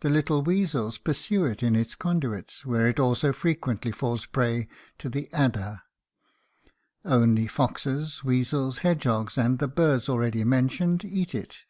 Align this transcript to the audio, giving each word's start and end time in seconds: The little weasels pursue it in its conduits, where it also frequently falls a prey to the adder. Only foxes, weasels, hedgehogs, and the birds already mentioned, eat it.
The 0.00 0.10
little 0.10 0.42
weasels 0.42 0.98
pursue 0.98 1.44
it 1.44 1.62
in 1.62 1.76
its 1.76 1.94
conduits, 1.94 2.66
where 2.66 2.88
it 2.88 2.98
also 2.98 3.32
frequently 3.32 3.92
falls 3.92 4.24
a 4.24 4.28
prey 4.28 4.66
to 4.98 5.08
the 5.08 5.32
adder. 5.32 5.82
Only 7.04 7.46
foxes, 7.46 8.24
weasels, 8.24 8.78
hedgehogs, 8.78 9.38
and 9.38 9.60
the 9.60 9.68
birds 9.68 10.08
already 10.08 10.42
mentioned, 10.42 11.04
eat 11.04 11.36
it. 11.36 11.66